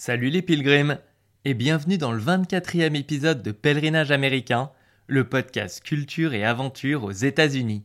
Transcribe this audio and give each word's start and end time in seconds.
Salut 0.00 0.30
les 0.30 0.42
pilgrims 0.42 0.96
et 1.44 1.54
bienvenue 1.54 1.98
dans 1.98 2.12
le 2.12 2.20
24e 2.20 2.94
épisode 2.94 3.42
de 3.42 3.50
Pèlerinage 3.50 4.12
américain, 4.12 4.70
le 5.08 5.28
podcast 5.28 5.82
culture 5.82 6.34
et 6.34 6.44
aventure 6.44 7.02
aux 7.02 7.10
États-Unis. 7.10 7.84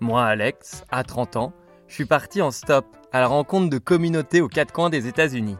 Moi, 0.00 0.24
Alex, 0.24 0.82
à 0.90 1.04
30 1.04 1.36
ans, 1.36 1.52
je 1.86 1.94
suis 1.94 2.06
parti 2.06 2.42
en 2.42 2.50
stop 2.50 2.86
à 3.12 3.20
la 3.20 3.28
rencontre 3.28 3.70
de 3.70 3.78
communautés 3.78 4.40
aux 4.40 4.48
quatre 4.48 4.72
coins 4.72 4.90
des 4.90 5.06
États-Unis. 5.06 5.58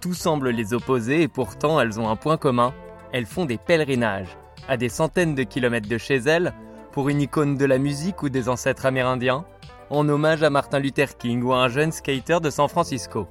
Tout 0.00 0.14
semble 0.14 0.50
les 0.50 0.74
opposer 0.74 1.22
et 1.22 1.28
pourtant 1.28 1.80
elles 1.80 1.98
ont 1.98 2.08
un 2.08 2.14
point 2.14 2.36
commun. 2.36 2.72
Elles 3.12 3.26
font 3.26 3.46
des 3.46 3.58
pèlerinages, 3.58 4.36
à 4.68 4.76
des 4.76 4.88
centaines 4.88 5.34
de 5.34 5.42
kilomètres 5.42 5.88
de 5.88 5.98
chez 5.98 6.16
elles, 6.16 6.54
pour 6.92 7.08
une 7.08 7.20
icône 7.20 7.56
de 7.56 7.64
la 7.64 7.78
musique 7.78 8.22
ou 8.22 8.28
des 8.28 8.48
ancêtres 8.48 8.86
amérindiens, 8.86 9.44
en 9.90 10.08
hommage 10.08 10.42
à 10.42 10.50
Martin 10.50 10.78
Luther 10.78 11.16
King 11.16 11.42
ou 11.42 11.52
à 11.52 11.64
un 11.64 11.68
jeune 11.68 11.90
skater 11.90 12.40
de 12.40 12.50
San 12.50 12.68
Francisco. 12.68 13.26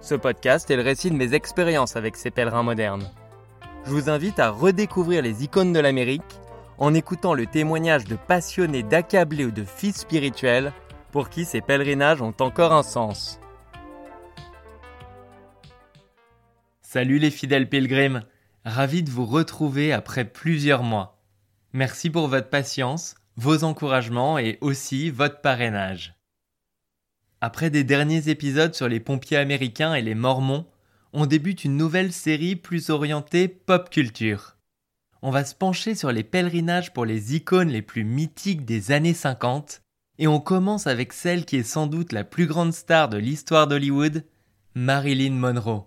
Ce 0.00 0.14
podcast 0.14 0.70
est 0.70 0.76
le 0.76 0.82
récit 0.82 1.10
de 1.10 1.16
mes 1.16 1.34
expériences 1.34 1.96
avec 1.96 2.16
ces 2.16 2.30
pèlerins 2.30 2.62
modernes. 2.62 3.08
Je 3.84 3.90
vous 3.90 4.10
invite 4.10 4.38
à 4.38 4.50
redécouvrir 4.50 5.22
les 5.22 5.44
icônes 5.44 5.72
de 5.72 5.80
l'Amérique 5.80 6.40
en 6.78 6.94
écoutant 6.94 7.34
le 7.34 7.46
témoignage 7.46 8.04
de 8.04 8.16
passionnés, 8.16 8.82
d'accablés 8.82 9.44
ou 9.44 9.50
de 9.50 9.64
fils 9.64 9.98
spirituels 9.98 10.72
pour 11.12 11.28
qui 11.28 11.44
ces 11.44 11.60
pèlerinages 11.60 12.22
ont 12.22 12.34
encore 12.40 12.72
un 12.72 12.82
sens. 12.82 13.40
Salut 16.90 17.18
les 17.18 17.30
fidèles 17.30 17.68
pilgrims, 17.68 18.22
ravi 18.64 19.02
de 19.02 19.10
vous 19.10 19.26
retrouver 19.26 19.92
après 19.92 20.24
plusieurs 20.24 20.82
mois. 20.82 21.22
Merci 21.74 22.08
pour 22.08 22.28
votre 22.28 22.48
patience, 22.48 23.14
vos 23.36 23.62
encouragements 23.62 24.38
et 24.38 24.56
aussi 24.62 25.10
votre 25.10 25.42
parrainage. 25.42 26.14
Après 27.42 27.68
des 27.68 27.84
derniers 27.84 28.30
épisodes 28.30 28.74
sur 28.74 28.88
les 28.88 29.00
pompiers 29.00 29.36
américains 29.36 29.92
et 29.92 30.00
les 30.00 30.14
mormons, 30.14 30.64
on 31.12 31.26
débute 31.26 31.62
une 31.62 31.76
nouvelle 31.76 32.10
série 32.10 32.56
plus 32.56 32.88
orientée 32.88 33.48
pop 33.48 33.90
culture. 33.90 34.56
On 35.20 35.30
va 35.30 35.44
se 35.44 35.54
pencher 35.54 35.94
sur 35.94 36.10
les 36.10 36.24
pèlerinages 36.24 36.94
pour 36.94 37.04
les 37.04 37.36
icônes 37.36 37.68
les 37.68 37.82
plus 37.82 38.04
mythiques 38.04 38.64
des 38.64 38.92
années 38.92 39.12
50 39.12 39.82
et 40.16 40.26
on 40.26 40.40
commence 40.40 40.86
avec 40.86 41.12
celle 41.12 41.44
qui 41.44 41.56
est 41.56 41.64
sans 41.64 41.86
doute 41.86 42.12
la 42.12 42.24
plus 42.24 42.46
grande 42.46 42.72
star 42.72 43.10
de 43.10 43.18
l'histoire 43.18 43.66
d'Hollywood, 43.66 44.24
Marilyn 44.74 45.34
Monroe. 45.34 45.84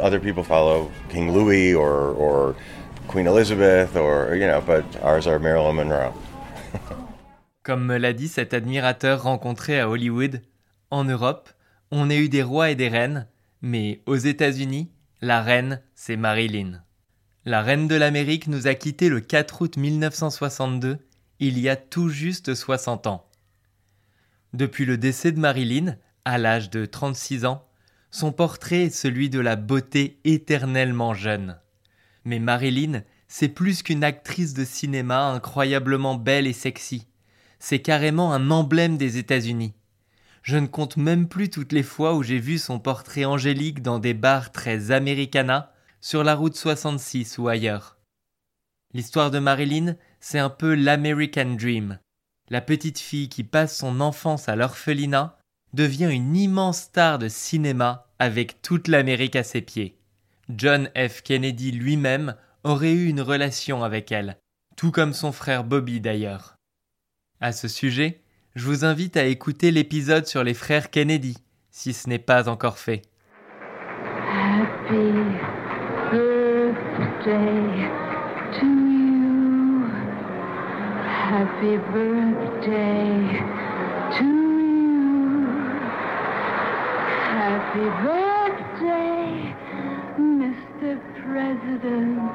Other 0.00 0.20
people 0.20 0.42
follow 0.42 0.90
King 1.08 1.32
Louis 1.32 1.74
or, 1.74 2.54
Queen 3.08 3.26
Elizabeth, 3.26 3.96
or, 3.96 4.34
you 4.34 4.46
know, 4.46 4.60
but 4.60 4.84
ours 5.02 5.26
are 5.26 5.38
Marilyn 5.38 5.74
Monroe. 5.74 6.12
Comme 7.62 7.84
me 7.84 7.96
l'a 7.96 8.12
dit 8.12 8.28
cet 8.28 8.54
admirateur 8.54 9.22
rencontré 9.22 9.78
à 9.78 9.88
Hollywood, 9.88 10.42
en 10.90 11.04
Europe, 11.04 11.48
on 11.90 12.10
a 12.10 12.14
eu 12.14 12.28
des 12.28 12.42
rois 12.42 12.70
et 12.70 12.74
des 12.74 12.88
reines, 12.88 13.26
mais 13.60 14.00
aux 14.06 14.16
États-Unis, 14.16 14.90
la 15.20 15.42
reine, 15.42 15.80
c'est 15.94 16.16
Marilyn. 16.16 16.82
La 17.44 17.62
reine 17.62 17.88
de 17.88 17.94
l'Amérique 17.94 18.46
nous 18.46 18.66
a 18.66 18.74
quittés 18.74 19.08
le 19.08 19.20
4 19.20 19.62
août 19.62 19.76
1962, 19.76 20.98
il 21.38 21.58
y 21.58 21.68
a 21.68 21.76
tout 21.76 22.08
juste 22.08 22.54
60 22.54 23.06
ans. 23.06 23.28
Depuis 24.52 24.84
le 24.84 24.96
décès 24.96 25.32
de 25.32 25.40
Marilyn, 25.40 25.96
à 26.24 26.38
l'âge 26.38 26.70
de 26.70 26.86
36 26.86 27.44
ans, 27.46 27.66
son 28.12 28.30
portrait 28.30 28.84
est 28.84 28.90
celui 28.90 29.30
de 29.30 29.40
la 29.40 29.56
beauté 29.56 30.20
éternellement 30.24 31.14
jeune. 31.14 31.58
Mais 32.24 32.38
Marilyn, 32.38 33.02
c'est 33.26 33.48
plus 33.48 33.82
qu'une 33.82 34.04
actrice 34.04 34.52
de 34.52 34.66
cinéma 34.66 35.30
incroyablement 35.30 36.14
belle 36.14 36.46
et 36.46 36.52
sexy. 36.52 37.08
C'est 37.58 37.80
carrément 37.80 38.34
un 38.34 38.50
emblème 38.50 38.98
des 38.98 39.16
États-Unis. 39.16 39.72
Je 40.42 40.58
ne 40.58 40.66
compte 40.66 40.98
même 40.98 41.26
plus 41.26 41.48
toutes 41.48 41.72
les 41.72 41.82
fois 41.82 42.14
où 42.14 42.22
j'ai 42.22 42.38
vu 42.38 42.58
son 42.58 42.78
portrait 42.78 43.24
angélique 43.24 43.80
dans 43.80 43.98
des 43.98 44.14
bars 44.14 44.52
très 44.52 44.90
americana, 44.90 45.72
sur 46.02 46.22
la 46.22 46.34
route 46.34 46.56
66 46.56 47.38
ou 47.38 47.48
ailleurs. 47.48 47.96
L'histoire 48.92 49.30
de 49.30 49.38
Marilyn, 49.38 49.96
c'est 50.20 50.40
un 50.40 50.50
peu 50.50 50.74
l'American 50.74 51.56
Dream. 51.58 51.98
La 52.50 52.60
petite 52.60 52.98
fille 52.98 53.30
qui 53.30 53.44
passe 53.44 53.78
son 53.78 54.00
enfance 54.00 54.48
à 54.48 54.56
l'orphelinat 54.56 55.38
devient 55.72 56.10
une 56.10 56.36
immense 56.36 56.82
star 56.82 57.18
de 57.18 57.28
cinéma 57.28 58.06
avec 58.18 58.62
toute 58.62 58.88
l'Amérique 58.88 59.36
à 59.36 59.42
ses 59.42 59.62
pieds. 59.62 59.96
John 60.48 60.88
F. 60.96 61.22
Kennedy 61.22 61.72
lui-même 61.72 62.34
aurait 62.64 62.92
eu 62.92 63.08
une 63.08 63.20
relation 63.20 63.82
avec 63.82 64.12
elle, 64.12 64.36
tout 64.76 64.90
comme 64.90 65.12
son 65.12 65.32
frère 65.32 65.64
Bobby 65.64 66.00
d'ailleurs. 66.00 66.56
À 67.40 67.52
ce 67.52 67.68
sujet, 67.68 68.20
je 68.54 68.66
vous 68.66 68.84
invite 68.84 69.16
à 69.16 69.24
écouter 69.24 69.70
l'épisode 69.70 70.26
sur 70.26 70.44
les 70.44 70.54
frères 70.54 70.90
Kennedy, 70.90 71.38
si 71.70 71.92
ce 71.92 72.08
n'est 72.08 72.18
pas 72.18 72.48
encore 72.48 72.78
fait. 72.78 73.02
Happy 74.30 75.12
birthday 76.12 77.32
to 78.60 78.66
you. 78.66 79.86
Happy 81.30 81.78
birthday 81.92 83.40
to 84.18 84.24
you. 84.24 84.41
Happy 87.72 87.88
birthday, 88.04 89.54
Mr. 90.18 91.00
President. 91.24 92.34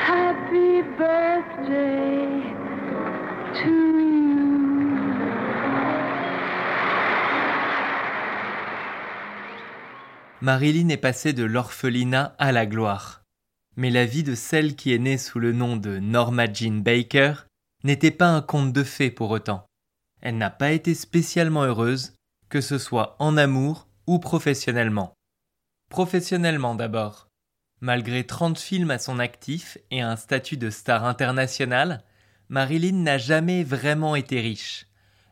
Happy 0.00 0.82
birthday 0.98 2.42
to. 3.54 3.86
Marilyn 10.40 10.88
est 10.88 10.96
passée 10.96 11.32
de 11.32 11.44
l'orphelinat 11.44 12.34
à 12.40 12.50
la 12.50 12.66
gloire. 12.66 13.22
Mais 13.76 13.90
la 13.90 14.04
vie 14.04 14.24
de 14.24 14.34
celle 14.34 14.74
qui 14.74 14.94
est 14.94 14.98
née 14.98 15.16
sous 15.16 15.38
le 15.38 15.52
nom 15.52 15.76
de 15.76 16.00
Norma 16.00 16.52
Jean 16.52 16.82
Baker 16.82 17.34
n'était 17.84 18.10
pas 18.10 18.30
un 18.30 18.42
conte 18.42 18.72
de 18.72 18.82
fées 18.82 19.12
pour 19.12 19.30
autant. 19.30 19.64
Elle 20.20 20.38
n'a 20.38 20.50
pas 20.50 20.72
été 20.72 20.92
spécialement 20.94 21.62
heureuse, 21.62 22.14
que 22.48 22.60
ce 22.60 22.78
soit 22.78 23.16
en 23.18 23.36
amour 23.36 23.88
ou 24.06 24.18
professionnellement. 24.18 25.14
Professionnellement 25.90 26.74
d'abord. 26.74 27.28
Malgré 27.80 28.24
30 28.24 28.58
films 28.58 28.90
à 28.90 28.98
son 28.98 29.18
actif 29.18 29.78
et 29.90 30.00
un 30.00 30.16
statut 30.16 30.56
de 30.56 30.70
star 30.70 31.04
internationale, 31.04 32.02
Marilyn 32.48 33.02
n'a 33.02 33.18
jamais 33.18 33.64
vraiment 33.64 34.16
été 34.16 34.40
riche. 34.40 34.86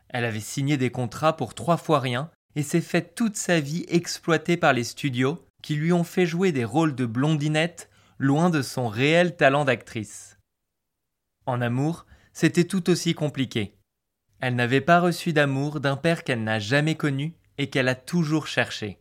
Elle 0.09 0.25
avait 0.25 0.39
signé 0.39 0.77
des 0.77 0.91
contrats 0.91 1.35
pour 1.35 1.55
trois 1.55 1.77
fois 1.77 1.99
rien 1.99 2.29
et 2.55 2.63
s'est 2.63 2.81
fait 2.81 3.15
toute 3.15 3.35
sa 3.35 3.59
vie 3.59 3.85
exploiter 3.87 4.57
par 4.57 4.73
les 4.73 4.83
studios 4.83 5.43
qui 5.63 5.75
lui 5.75 5.91
ont 5.91 6.03
fait 6.03 6.25
jouer 6.25 6.51
des 6.51 6.65
rôles 6.65 6.95
de 6.95 7.05
blondinette 7.05 7.89
loin 8.19 8.49
de 8.49 8.61
son 8.61 8.87
réel 8.87 9.35
talent 9.35 9.65
d'actrice. 9.65 10.37
En 11.45 11.61
amour, 11.61 12.05
c'était 12.33 12.65
tout 12.65 12.89
aussi 12.89 13.13
compliqué. 13.13 13.75
Elle 14.39 14.55
n'avait 14.55 14.81
pas 14.81 14.99
reçu 14.99 15.33
d'amour 15.33 15.79
d'un 15.79 15.97
père 15.97 16.23
qu'elle 16.23 16.43
n'a 16.43 16.59
jamais 16.59 16.95
connu 16.95 17.33
et 17.57 17.69
qu'elle 17.69 17.87
a 17.87 17.95
toujours 17.95 18.47
cherché. 18.47 18.99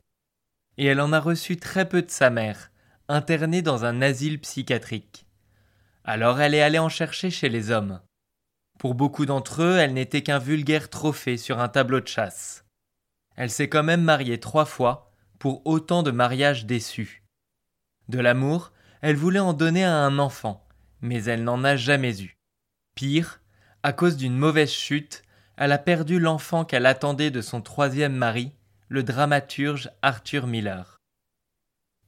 Et 0.79 0.87
elle 0.87 1.01
en 1.01 1.13
a 1.13 1.21
reçu 1.21 1.57
très 1.57 1.89
peu 1.89 2.03
de 2.03 2.11
sa 2.11 2.31
mère, 2.31 2.71
internée 3.09 3.63
dans 3.63 3.85
un 3.85 4.03
asile 4.03 4.41
psychiatrique. 4.41 5.27
Alors 6.05 6.41
elle 6.41 6.55
est 6.55 6.63
allée 6.63 6.79
en 6.79 6.89
chercher 6.89 7.31
chez 7.31 7.49
les 7.49 7.71
hommes. 7.71 8.01
Pour 8.79 8.95
beaucoup 8.95 9.27
d'entre 9.27 9.63
eux, 9.63 9.77
elle 9.79 9.95
n'était 9.95 10.23
qu'un 10.23 10.39
vulgaire 10.39 10.91
trophée 10.91 11.37
sur 11.37 11.61
un 11.61 11.69
tableau 11.69 12.01
de 12.01 12.09
chasse. 12.09 12.65
Elle 13.37 13.51
s'est 13.51 13.69
quand 13.69 13.83
même 13.83 14.03
mariée 14.03 14.41
trois 14.41 14.65
fois, 14.65 15.11
pour 15.39 15.67
autant 15.67 16.03
de 16.03 16.11
mariages 16.11 16.67
déçus. 16.67 17.25
De 18.09 18.19
l'amour, 18.19 18.73
elle 19.01 19.17
voulait 19.17 19.41
en 19.41 19.53
donner 19.53 19.85
à 19.85 19.95
un 19.95 20.19
enfant, 20.19 20.67
mais 21.01 21.25
elle 21.25 21.45
n'en 21.45 21.65
a 21.65 21.77
jamais 21.77 22.23
eu. 22.23 22.39
Pire, 22.95 23.41
à 23.85 23.93
cause 23.93 24.17
d'une 24.17 24.37
mauvaise 24.37 24.73
chute, 24.73 25.23
elle 25.59 25.71
a 25.71 25.77
perdu 25.77 26.19
l'enfant 26.19 26.65
qu'elle 26.65 26.87
attendait 26.87 27.31
de 27.31 27.43
son 27.43 27.61
troisième 27.61 28.15
mari, 28.15 28.51
le 28.89 29.03
dramaturge 29.03 29.91
Arthur 30.01 30.47
Miller. 30.47 30.97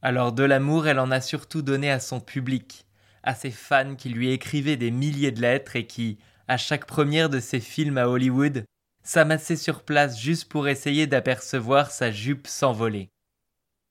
Alors 0.01 0.31
de 0.31 0.41
l'amour, 0.41 0.87
elle 0.87 0.97
en 0.97 1.11
a 1.11 1.21
surtout 1.21 1.61
donné 1.61 1.91
à 1.91 1.99
son 1.99 2.19
public, 2.19 2.87
à 3.21 3.35
ses 3.35 3.51
fans 3.51 3.93
qui 3.95 4.09
lui 4.09 4.31
écrivaient 4.31 4.75
des 4.75 4.89
milliers 4.89 5.31
de 5.31 5.39
lettres 5.39 5.75
et 5.75 5.85
qui, 5.85 6.17
à 6.47 6.57
chaque 6.57 6.87
première 6.87 7.29
de 7.29 7.39
ses 7.39 7.59
films 7.59 7.99
à 7.99 8.09
Hollywood, 8.09 8.65
s'amassaient 9.03 9.55
sur 9.55 9.83
place 9.83 10.19
juste 10.19 10.49
pour 10.49 10.67
essayer 10.67 11.05
d'apercevoir 11.05 11.91
sa 11.91 12.09
jupe 12.09 12.47
s'envoler. 12.47 13.11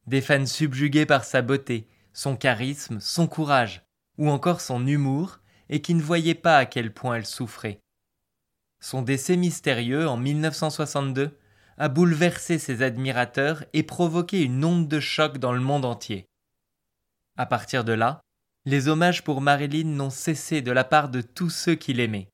Des 0.08 0.22
fans 0.22 0.44
subjugués 0.44 1.06
par 1.06 1.22
sa 1.22 1.40
beauté, 1.40 1.86
son 2.12 2.34
charisme, 2.34 2.98
son 2.98 3.28
courage, 3.28 3.82
ou 4.18 4.28
encore 4.28 4.60
son 4.60 4.84
humour, 4.88 5.38
et 5.68 5.80
qui 5.80 5.94
ne 5.94 6.02
voyaient 6.02 6.34
pas 6.34 6.58
à 6.58 6.66
quel 6.66 6.92
point 6.92 7.16
elle 7.16 7.26
souffrait. 7.26 7.80
Son 8.80 9.02
décès 9.02 9.36
mystérieux 9.36 10.08
en 10.08 10.16
1962 10.16 11.36
a 11.78 11.88
bouleversé 11.88 12.58
ses 12.58 12.82
admirateurs 12.82 13.64
et 13.72 13.82
provoqué 13.82 14.42
une 14.42 14.64
onde 14.64 14.88
de 14.88 15.00
choc 15.00 15.38
dans 15.38 15.52
le 15.52 15.60
monde 15.60 15.84
entier. 15.84 16.26
À 17.36 17.46
partir 17.46 17.84
de 17.84 17.92
là, 17.92 18.20
les 18.64 18.88
hommages 18.88 19.22
pour 19.22 19.40
Marilyn 19.40 19.88
n'ont 19.88 20.10
cessé 20.10 20.62
de 20.62 20.72
la 20.72 20.84
part 20.84 21.08
de 21.08 21.20
tous 21.20 21.50
ceux 21.50 21.74
qui 21.74 21.92
l'aimaient. 21.92 22.28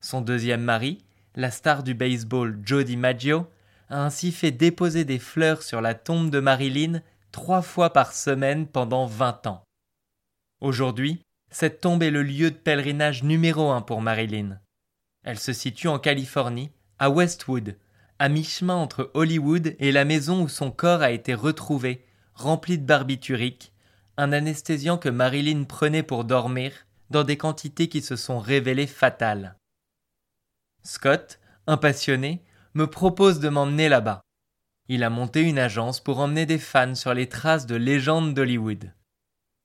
Son 0.00 0.20
deuxième 0.20 0.62
mari, 0.62 1.04
la 1.34 1.50
star 1.50 1.82
du 1.82 1.94
baseball 1.94 2.60
Joe 2.62 2.84
DiMaggio, 2.84 3.46
a 3.88 4.04
ainsi 4.04 4.32
fait 4.32 4.52
déposer 4.52 5.04
des 5.04 5.18
fleurs 5.18 5.62
sur 5.62 5.80
la 5.80 5.94
tombe 5.94 6.30
de 6.30 6.40
Marilyn 6.40 7.02
trois 7.32 7.62
fois 7.62 7.92
par 7.92 8.12
semaine 8.12 8.66
pendant 8.66 9.06
vingt 9.06 9.46
ans. 9.46 9.64
Aujourd'hui, 10.60 11.22
cette 11.50 11.80
tombe 11.80 12.02
est 12.02 12.10
le 12.10 12.22
lieu 12.22 12.50
de 12.50 12.56
pèlerinage 12.56 13.22
numéro 13.22 13.70
un 13.70 13.80
pour 13.80 14.02
Marilyn. 14.02 14.60
Elle 15.24 15.38
se 15.38 15.52
situe 15.52 15.88
en 15.88 15.98
Californie, 15.98 16.70
à 16.98 17.10
Westwood, 17.10 17.76
à 18.18 18.28
mi-chemin 18.28 18.74
entre 18.74 19.10
Hollywood 19.14 19.76
et 19.78 19.92
la 19.92 20.04
maison 20.04 20.42
où 20.42 20.48
son 20.48 20.70
corps 20.70 21.02
a 21.02 21.10
été 21.10 21.34
retrouvé, 21.34 22.04
rempli 22.34 22.78
de 22.78 22.84
barbiturique, 22.84 23.72
un 24.16 24.32
anesthésiant 24.32 24.98
que 24.98 25.08
Marilyn 25.08 25.64
prenait 25.64 26.02
pour 26.02 26.24
dormir 26.24 26.72
dans 27.10 27.24
des 27.24 27.36
quantités 27.36 27.88
qui 27.88 28.02
se 28.02 28.16
sont 28.16 28.38
révélées 28.38 28.86
fatales. 28.86 29.56
Scott, 30.82 31.38
impassionné, 31.66 32.42
me 32.74 32.86
propose 32.86 33.40
de 33.40 33.48
m'emmener 33.48 33.88
là-bas. 33.88 34.20
Il 34.88 35.04
a 35.04 35.10
monté 35.10 35.42
une 35.42 35.58
agence 35.58 36.00
pour 36.00 36.18
emmener 36.18 36.46
des 36.46 36.58
fans 36.58 36.94
sur 36.94 37.14
les 37.14 37.28
traces 37.28 37.66
de 37.66 37.76
légendes 37.76 38.34
d'Hollywood. 38.34 38.92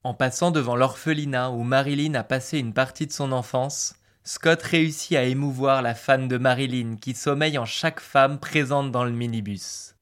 En 0.06 0.14
passant 0.14 0.52
devant 0.52 0.76
l'orphelinat 0.76 1.52
où 1.52 1.64
Marilyn 1.64 2.16
a 2.16 2.24
passé 2.24 2.60
une 2.60 2.74
partie 2.74 3.08
de 3.08 3.14
son 3.14 3.32
enfance, 3.32 3.96
Scott 4.26 4.62
réussit 4.62 5.16
à 5.16 5.24
émouvoir 5.24 5.82
la 5.82 5.96
fan 5.96 6.28
de 6.28 6.38
Marilyn 6.38 6.98
qui 7.00 7.14
sommeille 7.14 7.58
en 7.58 7.66
chaque 7.66 8.02
femme 8.02 8.38
présente 8.38 8.92
dans 8.92 9.06
le 9.06 9.12
minibus. 9.12 9.93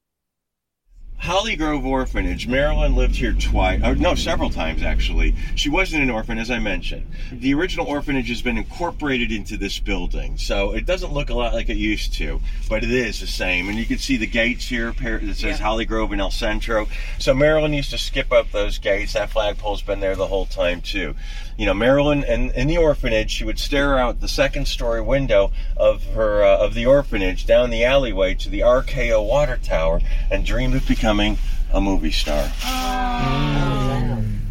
Holly 1.22 1.54
Grove 1.54 1.86
Orphanage. 1.86 2.48
Marilyn 2.48 2.96
lived 2.96 3.14
here 3.14 3.32
twice, 3.32 3.80
or 3.84 3.94
no, 3.94 4.16
several 4.16 4.50
times 4.50 4.82
actually. 4.82 5.36
She 5.54 5.70
wasn't 5.70 6.02
an 6.02 6.10
orphan, 6.10 6.36
as 6.36 6.50
I 6.50 6.58
mentioned. 6.58 7.06
The 7.30 7.54
original 7.54 7.86
orphanage 7.86 8.28
has 8.28 8.42
been 8.42 8.58
incorporated 8.58 9.30
into 9.30 9.56
this 9.56 9.78
building, 9.78 10.36
so 10.36 10.72
it 10.72 10.84
doesn't 10.84 11.12
look 11.12 11.30
a 11.30 11.34
lot 11.34 11.54
like 11.54 11.68
it 11.68 11.76
used 11.76 12.14
to, 12.14 12.40
but 12.68 12.82
it 12.82 12.90
is 12.90 13.20
the 13.20 13.28
same. 13.28 13.68
And 13.68 13.78
you 13.78 13.86
can 13.86 13.98
see 13.98 14.16
the 14.16 14.26
gates 14.26 14.66
here 14.66 14.90
that 14.90 15.36
says 15.36 15.42
yeah. 15.42 15.56
Holly 15.58 15.84
Grove 15.84 16.10
and 16.10 16.20
El 16.20 16.32
Centro. 16.32 16.88
So 17.20 17.32
Marilyn 17.32 17.72
used 17.72 17.92
to 17.92 17.98
skip 17.98 18.32
up 18.32 18.50
those 18.50 18.78
gates. 18.78 19.12
That 19.12 19.30
flagpole's 19.30 19.82
been 19.82 20.00
there 20.00 20.16
the 20.16 20.26
whole 20.26 20.46
time 20.46 20.80
too. 20.80 21.14
You 21.56 21.66
know, 21.66 21.74
Marilyn 21.74 22.24
and 22.24 22.50
in 22.52 22.66
the 22.68 22.78
orphanage, 22.78 23.30
she 23.30 23.44
would 23.44 23.58
stare 23.58 23.98
out 23.98 24.20
the 24.20 24.28
second 24.28 24.66
story 24.66 25.00
window 25.00 25.52
of 25.76 26.04
her 26.14 26.42
uh, 26.42 26.58
of 26.58 26.74
the 26.74 26.86
orphanage 26.86 27.46
down 27.46 27.70
the 27.70 27.84
alleyway 27.84 28.34
to 28.34 28.48
the 28.48 28.60
RKO 28.60 29.26
water 29.26 29.58
tower 29.62 30.00
and 30.30 30.44
dream 30.44 30.74
of 30.74 30.86
becoming 30.88 31.38
a 31.72 31.80
movie 31.80 32.12
star. 32.12 32.50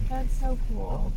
That's 0.10 0.40
so 0.40 0.58
cool. 0.70 1.12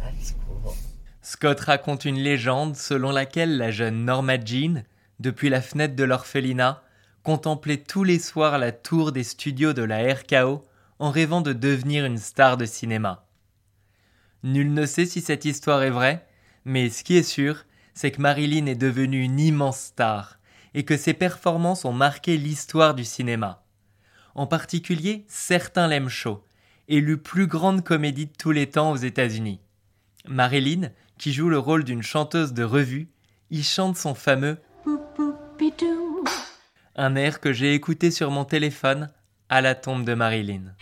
Scott 1.21 1.61
raconte 1.61 2.05
une 2.05 2.19
légende 2.19 2.77
selon 2.77 3.11
laquelle 3.11 3.57
la 3.57 3.71
jeune 3.71 4.05
Norma 4.05 4.37
Jean, 4.39 4.85
depuis 5.21 5.49
la 5.49 5.61
fenêtre 5.61 5.97
de 5.97 6.05
l'orphelinat, 6.05 6.83
contemplait 7.23 7.79
tous 7.79 8.05
les 8.05 8.19
soirs 8.19 8.59
la 8.59 8.73
tour 8.73 9.11
des 9.11 9.25
studios 9.25 9.73
de 9.73 9.83
la 9.83 10.15
RKO 10.15 10.65
en 10.99 11.11
rêvant 11.11 11.41
de 11.41 11.53
devenir 11.53 12.05
une 12.05 12.19
star 12.19 12.57
de 12.57 12.67
cinéma. 12.67 13.24
Nul 14.45 14.73
ne 14.73 14.85
sait 14.85 15.07
si 15.07 15.23
cette 15.23 15.47
histoire 15.47 15.83
est 15.83 15.91
vraie, 15.91 16.27
mais 16.65 16.91
ce 16.91 17.03
qui 17.03 17.17
est 17.17 17.23
sûr, 17.25 17.65
c'est 17.95 18.13
que 18.13 18.21
Marilyn 18.21 18.67
est 18.67 18.75
devenue 18.75 19.23
une 19.23 19.41
immense 19.41 19.81
star 19.81 20.39
et 20.75 20.85
que 20.85 20.97
ses 20.97 21.15
performances 21.15 21.85
ont 21.85 21.93
marqué 21.93 22.37
l'histoire 22.37 22.95
du 22.95 23.05
cinéma. 23.05 23.65
En 24.35 24.47
particulier, 24.47 25.25
certains 25.29 25.89
l'aiment 25.89 26.09
chaud, 26.09 26.45
élue 26.89 27.17
plus 27.17 27.47
grande 27.47 27.83
comédie 27.83 28.27
de 28.27 28.33
tous 28.37 28.51
les 28.51 28.69
temps 28.69 28.93
aux 28.93 28.97
États-Unis. 28.97 29.61
Marilyn, 30.27 30.91
qui 31.19 31.33
joue 31.33 31.49
le 31.49 31.59
rôle 31.59 31.83
d'une 31.83 32.03
chanteuse 32.03 32.53
de 32.53 32.65
revue, 32.65 33.09
y 33.51 33.63
chante 33.63 33.97
son 33.97 34.15
fameux 34.15 34.59
un 36.97 37.17
air 37.17 37.41
que 37.41 37.53
j'ai 37.53 37.75
écouté 37.75 38.11
sur 38.11 38.31
mon 38.31 38.45
téléphone 38.45 39.11
à 39.49 39.61
la 39.61 39.75
tombe 39.75 40.05
de 40.05 40.15
Marilyn. 40.15 40.75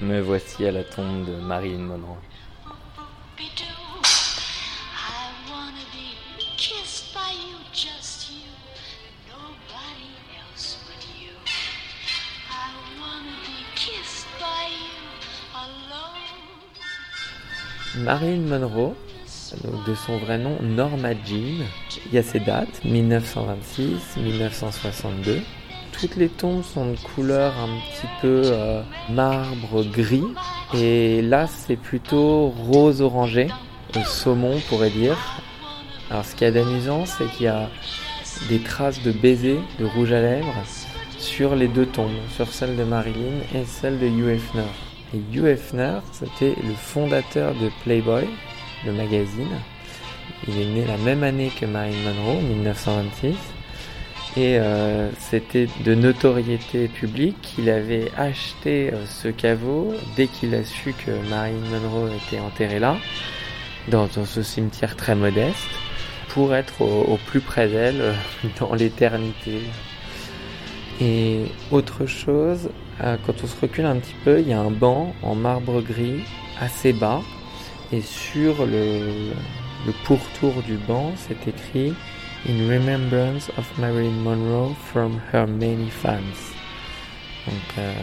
Me 0.00 0.20
voici 0.20 0.66
à 0.66 0.72
la 0.72 0.82
tombe 0.82 1.24
de 1.24 1.36
Marilyn 1.36 1.78
Monroe. 1.78 2.18
Marilyn 17.96 18.40
Monroe, 18.40 18.96
de 19.86 19.94
son 19.94 20.18
vrai 20.18 20.38
nom 20.38 20.60
Norma 20.60 21.12
Jean, 21.12 21.64
il 22.06 22.12
y 22.12 22.18
a 22.18 22.22
ses 22.24 22.40
dates 22.40 22.84
1926, 22.84 24.16
1962 26.04 26.08
toutes 26.08 26.16
les 26.16 26.28
tombes 26.28 26.62
sont 26.62 26.90
de 26.90 26.96
couleur 26.98 27.54
un 27.58 27.78
petit 27.90 28.06
peu 28.20 28.42
euh, 28.44 28.82
marbre 29.10 29.84
gris. 29.84 30.24
Et 30.74 31.22
là, 31.22 31.46
c'est 31.46 31.76
plutôt 31.76 32.48
rose 32.48 33.00
orangé, 33.00 33.48
saumon, 34.04 34.56
on 34.56 34.60
pourrait 34.60 34.90
dire. 34.90 35.16
Alors, 36.10 36.24
ce 36.24 36.34
qu'il 36.34 36.46
y 36.46 36.48
a 36.48 36.50
d'amusant, 36.50 37.06
c'est 37.06 37.26
qu'il 37.30 37.46
y 37.46 37.48
a 37.48 37.70
des 38.48 38.58
traces 38.58 39.02
de 39.02 39.12
baiser, 39.12 39.58
de 39.78 39.86
rouge 39.86 40.12
à 40.12 40.20
lèvres, 40.20 40.62
sur 41.18 41.54
les 41.54 41.68
deux 41.68 41.86
tombes, 41.86 42.10
sur 42.36 42.48
celle 42.48 42.76
de 42.76 42.84
Marilyn 42.84 43.40
et 43.54 43.64
celle 43.64 43.98
de 43.98 44.06
Hugh 44.06 44.28
Hefner. 44.28 44.72
Et 45.14 45.18
Hugh 45.32 45.46
Hefner, 45.46 46.00
c'était 46.12 46.54
le 46.62 46.74
fondateur 46.74 47.54
de 47.54 47.70
Playboy, 47.82 48.28
le 48.84 48.92
magazine. 48.92 49.56
Il 50.48 50.60
est 50.60 50.66
né 50.66 50.84
la 50.86 50.98
même 50.98 51.22
année 51.22 51.50
que 51.58 51.64
Marilyn 51.64 52.12
Monroe, 52.12 52.42
1926 52.42 53.53
et 54.36 54.58
euh, 54.58 55.10
c'était 55.20 55.68
de 55.84 55.94
notoriété 55.94 56.88
publique 56.88 57.40
qu'il 57.40 57.70
avait 57.70 58.10
acheté 58.16 58.92
euh, 58.92 59.06
ce 59.06 59.28
caveau 59.28 59.94
dès 60.16 60.26
qu'il 60.26 60.54
a 60.56 60.64
su 60.64 60.92
que 60.92 61.12
Marilyn 61.30 61.60
Monroe 61.70 62.10
était 62.16 62.40
enterrée 62.40 62.80
là, 62.80 62.96
dans, 63.88 64.08
ce 64.08 64.42
cimetière 64.42 64.96
très 64.96 65.14
modeste, 65.14 65.56
pour 66.30 66.52
être 66.52 66.82
au, 66.82 67.16
plus 67.26 67.40
près 67.40 67.68
d'elle 67.68 68.00
euh, 68.00 68.12
dans 68.60 68.74
l'éternité. 68.74 69.60
Et 71.00 71.44
autre 71.72 72.06
chose, 72.06 72.70
quand 73.00 73.42
on 73.42 73.46
se 73.48 73.60
recule 73.60 73.84
un 73.84 73.96
petit 73.96 74.14
peu, 74.24 74.38
il 74.38 74.48
y 74.48 74.52
a 74.52 74.60
un 74.60 74.70
banc 74.70 75.12
en 75.22 75.34
marbre 75.34 75.80
gris 75.80 76.20
assez 76.60 76.92
bas, 76.92 77.20
et 77.92 78.00
sur 78.00 78.64
le, 78.64 79.32
le 79.86 79.92
pourtour 80.04 80.62
du 80.62 80.76
banc, 80.76 81.12
c'est 81.16 81.48
écrit 81.48 81.94
in 82.46 82.68
remembrance 82.68 83.48
of 83.56 83.66
Marilyn 83.78 84.22
Monroe 84.22 84.74
from 84.74 85.18
her 85.32 85.46
many 85.46 85.88
fans. 85.88 86.52
Donc, 87.46 87.78
euh, 87.78 87.94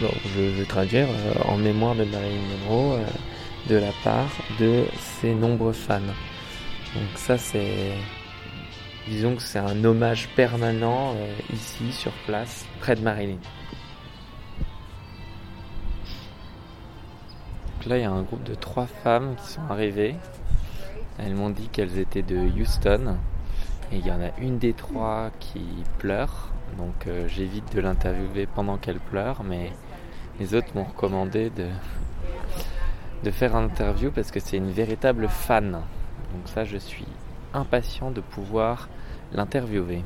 bon, 0.00 0.10
je 0.34 0.40
vais 0.40 0.64
traduire 0.64 1.06
euh, 1.08 1.34
en 1.44 1.56
mémoire 1.56 1.94
de 1.94 2.04
Marilyn 2.04 2.40
Monroe 2.64 2.98
euh, 2.98 3.04
de 3.68 3.76
la 3.76 3.92
part 4.02 4.30
de 4.58 4.84
ses 4.98 5.32
nombreux 5.34 5.72
fans. 5.72 6.00
Donc 6.00 7.08
ça 7.16 7.38
c'est, 7.38 7.92
disons 9.06 9.36
que 9.36 9.42
c'est 9.42 9.60
un 9.60 9.84
hommage 9.84 10.28
permanent 10.34 11.14
ici 11.52 11.92
sur 11.92 12.10
place 12.26 12.66
près 12.80 12.96
de 12.96 13.02
Marilyn. 13.02 13.38
Donc 17.76 17.86
là 17.86 17.98
il 17.98 18.02
y 18.02 18.04
a 18.04 18.10
un 18.10 18.22
groupe 18.22 18.42
de 18.42 18.56
trois 18.56 18.86
femmes 18.86 19.36
qui 19.36 19.52
sont 19.52 19.62
arrivées 19.70 20.16
elles 21.18 21.34
m'ont 21.34 21.50
dit 21.50 21.68
qu'elles 21.68 21.98
étaient 21.98 22.22
de 22.22 22.36
Houston. 22.36 23.16
Et 23.92 23.96
il 23.96 24.06
y 24.06 24.10
en 24.10 24.20
a 24.20 24.30
une 24.40 24.58
des 24.58 24.72
trois 24.72 25.30
qui 25.40 25.62
pleure. 25.98 26.52
Donc 26.78 27.06
euh, 27.06 27.26
j'évite 27.28 27.74
de 27.74 27.80
l'interviewer 27.80 28.46
pendant 28.46 28.76
qu'elle 28.76 29.00
pleure. 29.00 29.42
Mais 29.44 29.72
les 30.38 30.54
autres 30.54 30.68
m'ont 30.74 30.84
recommandé 30.84 31.50
de, 31.50 31.66
de 33.24 33.30
faire 33.30 33.56
un 33.56 33.64
interview 33.64 34.10
parce 34.10 34.30
que 34.30 34.40
c'est 34.40 34.56
une 34.56 34.70
véritable 34.70 35.28
fan. 35.28 35.72
Donc 35.72 36.42
ça, 36.46 36.64
je 36.64 36.78
suis 36.78 37.06
impatient 37.52 38.10
de 38.10 38.20
pouvoir 38.20 38.88
l'interviewer. 39.32 40.02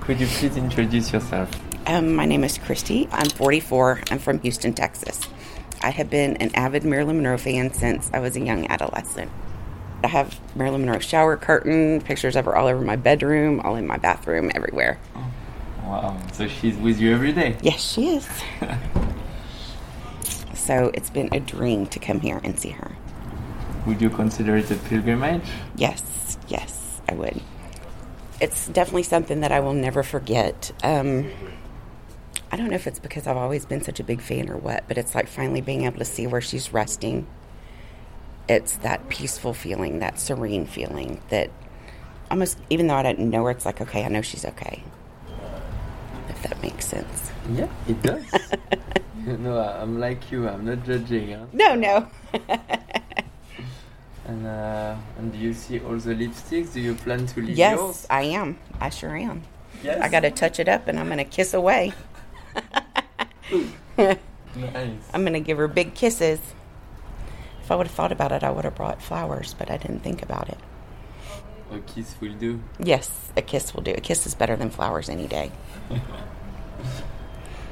Could 0.00 0.20
you 0.20 0.26
please 0.26 0.58
introduce 0.58 1.12
yourself? 1.12 1.48
Um, 1.86 2.14
my 2.14 2.26
name 2.26 2.44
is 2.44 2.58
Christy. 2.58 3.08
I'm 3.10 3.30
44. 3.30 4.02
I'm 4.10 4.18
from 4.18 4.38
Houston, 4.40 4.74
Texas. 4.74 5.18
I 5.84 5.90
have 5.90 6.08
been 6.08 6.38
an 6.38 6.50
avid 6.54 6.82
Marilyn 6.82 7.18
Monroe 7.18 7.36
fan 7.36 7.70
since 7.74 8.10
I 8.14 8.18
was 8.18 8.36
a 8.36 8.40
young 8.40 8.66
adolescent. 8.70 9.30
I 10.02 10.06
have 10.06 10.40
Marilyn 10.56 10.86
Monroe 10.86 10.98
shower 10.98 11.36
curtain, 11.36 12.00
pictures 12.00 12.36
of 12.36 12.46
her 12.46 12.56
all 12.56 12.68
over 12.68 12.80
my 12.80 12.96
bedroom, 12.96 13.60
all 13.60 13.76
in 13.76 13.86
my 13.86 13.98
bathroom, 13.98 14.50
everywhere. 14.54 14.98
Wow. 15.84 16.16
So 16.32 16.48
she's 16.48 16.74
with 16.78 16.98
you 16.98 17.12
every 17.12 17.32
day. 17.32 17.58
Yes, 17.60 17.80
she 17.92 18.16
is. 18.16 18.26
so 20.54 20.90
it's 20.94 21.10
been 21.10 21.28
a 21.34 21.40
dream 21.40 21.84
to 21.88 21.98
come 21.98 22.20
here 22.20 22.40
and 22.42 22.58
see 22.58 22.70
her. 22.70 22.96
Would 23.86 24.00
you 24.00 24.08
consider 24.08 24.56
it 24.56 24.70
a 24.70 24.76
pilgrimage? 24.76 25.50
Yes, 25.76 26.38
yes, 26.48 27.02
I 27.10 27.14
would. 27.14 27.42
It's 28.40 28.68
definitely 28.68 29.02
something 29.02 29.40
that 29.40 29.52
I 29.52 29.60
will 29.60 29.74
never 29.74 30.02
forget. 30.02 30.72
Um, 30.82 31.30
I 32.54 32.56
don't 32.56 32.68
know 32.68 32.76
if 32.76 32.86
it's 32.86 33.00
because 33.00 33.26
I've 33.26 33.36
always 33.36 33.66
been 33.66 33.82
such 33.82 33.98
a 33.98 34.04
big 34.04 34.20
fan 34.20 34.48
or 34.48 34.56
what, 34.56 34.84
but 34.86 34.96
it's 34.96 35.12
like 35.12 35.26
finally 35.26 35.60
being 35.60 35.86
able 35.86 35.98
to 35.98 36.04
see 36.04 36.28
where 36.28 36.40
she's 36.40 36.72
resting. 36.72 37.26
It's 38.48 38.76
that 38.76 39.08
peaceful 39.08 39.54
feeling, 39.54 39.98
that 39.98 40.20
serene 40.20 40.64
feeling 40.64 41.20
that 41.30 41.50
almost, 42.30 42.56
even 42.70 42.86
though 42.86 42.94
I 42.94 43.02
don't 43.02 43.18
know 43.18 43.42
her, 43.42 43.50
it's 43.50 43.66
like, 43.66 43.80
okay, 43.80 44.04
I 44.04 44.08
know 44.08 44.22
she's 44.22 44.44
okay. 44.44 44.84
If 46.28 46.44
that 46.44 46.62
makes 46.62 46.86
sense. 46.86 47.32
Yeah, 47.54 47.66
it 47.88 48.00
does. 48.04 48.24
no, 49.26 49.58
I'm 49.58 49.98
like 49.98 50.30
you. 50.30 50.48
I'm 50.48 50.64
not 50.64 50.84
judging. 50.84 51.32
Huh? 51.32 51.46
No, 51.52 51.74
no. 51.74 52.08
And 54.26 54.46
uh, 54.46 54.96
and 55.18 55.30
do 55.32 55.38
you 55.38 55.52
see 55.52 55.80
all 55.80 55.98
the 55.98 56.14
lipsticks? 56.14 56.72
Do 56.72 56.80
you 56.80 56.94
plan 56.94 57.26
to 57.26 57.40
leave 57.42 57.58
yes, 57.58 57.76
yours? 57.76 58.06
I 58.08 58.22
am. 58.22 58.58
I 58.80 58.88
sure 58.88 59.14
am. 59.14 59.42
Yes. 59.82 60.00
I 60.00 60.08
got 60.08 60.20
to 60.20 60.30
touch 60.30 60.58
it 60.58 60.66
up 60.66 60.88
and 60.88 60.98
I'm 60.98 61.08
going 61.08 61.18
to 61.18 61.24
kiss 61.24 61.52
away. 61.52 61.92
Nice. 64.56 64.98
I'm 65.12 65.22
going 65.22 65.32
to 65.32 65.40
give 65.40 65.58
her 65.58 65.68
big 65.68 65.94
kisses. 65.94 66.40
If 67.62 67.70
I 67.70 67.76
would 67.76 67.86
have 67.86 67.94
thought 67.96 68.12
about 68.12 68.32
it, 68.32 68.42
I 68.42 68.50
would 68.50 68.64
have 68.64 68.74
brought 68.74 69.02
flowers, 69.02 69.54
but 69.58 69.70
I 69.70 69.76
didn't 69.76 70.00
think 70.00 70.22
about 70.22 70.48
it. 70.48 70.58
A 71.72 71.78
kiss 71.80 72.14
will 72.20 72.34
do. 72.34 72.60
Yes, 72.78 73.32
a 73.36 73.42
kiss 73.42 73.74
will 73.74 73.82
do. 73.82 73.92
A 73.92 74.00
kiss 74.00 74.26
is 74.26 74.34
better 74.34 74.54
than 74.54 74.70
flowers 74.70 75.08
any 75.08 75.26
day. 75.26 75.50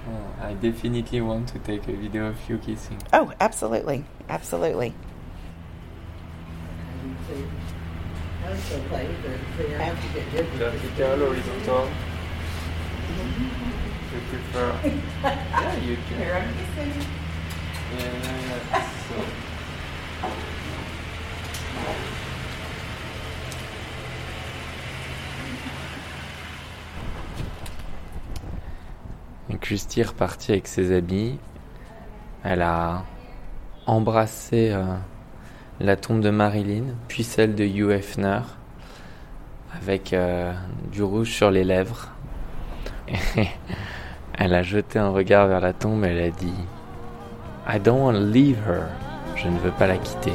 Oh, 0.05 0.45
I 0.45 0.55
definitely 0.55 1.21
want 1.21 1.49
to 1.51 1.61
take 1.61 1.87
a 1.87 1.93
video 1.93 2.27
of 2.27 2.49
you 2.49 2.59
kissing. 2.59 3.01
Oh, 3.13 3.33
absolutely. 3.41 4.05
Absolutely. 4.29 4.95
Vertical, 10.59 11.89
you 15.93 16.43
repartie 30.05 30.53
avec 30.53 30.67
ses 30.67 30.95
habits. 30.95 31.39
Elle 32.45 32.63
a 32.63 33.05
embrassé 33.87 34.71
euh, 34.71 34.85
la 35.81 35.97
tombe 35.97 36.21
de 36.21 36.31
Marilyn, 36.31 36.85
puis 37.09 37.25
celle 37.25 37.55
de 37.55 37.65
Hugh 37.65 37.91
Hefner, 37.91 38.41
avec 39.75 40.13
euh, 40.13 40.53
du 40.91 41.03
rouge 41.03 41.31
sur 41.31 41.51
les 41.51 41.65
lèvres. 41.65 42.11
Elle 44.39 44.55
a 44.55 44.63
jeté 44.63 44.99
un 44.99 45.11
regard 45.11 45.47
vers 45.47 45.61
la 45.61 45.73
tombe 45.73 46.05
et 46.05 46.09
elle 46.09 46.25
a 46.25 46.31
dit 46.31 46.55
I 47.69 47.79
don't 47.79 48.01
want 48.01 48.15
to 48.15 48.25
leave 48.25 48.59
her. 48.67 48.89
Je 49.37 49.49
ne 49.49 49.59
veux 49.59 49.71
pas 49.73 49.87
la 49.87 49.97
quitter. 49.99 50.33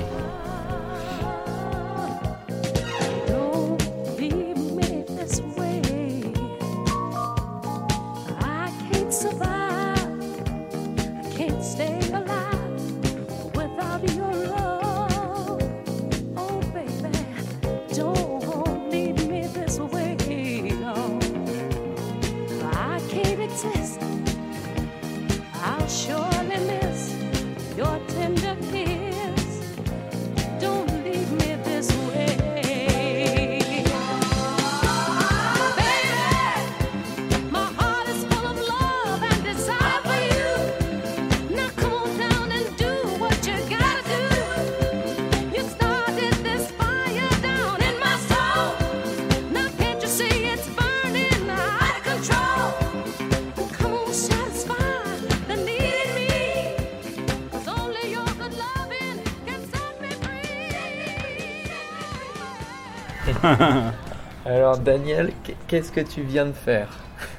Alors 64.45 64.77
Daniel, 64.77 65.31
qu'est-ce 65.67 65.91
que 65.91 66.01
tu 66.01 66.21
viens 66.21 66.45
de 66.45 66.53
faire? 66.53 66.89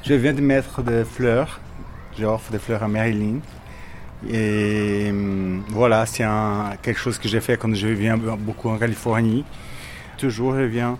Je 0.03 0.15
viens 0.15 0.33
de 0.33 0.41
mettre 0.41 0.83
des 0.83 1.05
fleurs. 1.05 1.61
J'offre 2.19 2.50
des 2.50 2.59
fleurs 2.59 2.83
à 2.83 2.88
Marilyn. 2.88 3.38
Et 4.29 5.09
hum, 5.11 5.62
voilà, 5.69 6.07
c'est 6.07 6.25
quelque 6.83 6.99
chose 6.99 7.19
que 7.19 7.29
j'ai 7.29 7.41
fait 7.41 7.57
quand 7.57 7.75
je 7.75 7.88
viens 7.88 8.17
beaucoup 8.17 8.69
en 8.69 8.77
Californie. 8.77 9.45
Toujours, 10.17 10.57
je 10.57 10.62
viens 10.62 10.99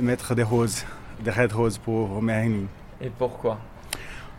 mettre 0.00 0.34
des 0.34 0.42
roses, 0.42 0.84
des 1.20 1.30
red 1.30 1.52
roses 1.52 1.78
pour 1.78 2.20
Marilyn. 2.20 2.66
Et 3.00 3.10
pourquoi? 3.10 3.58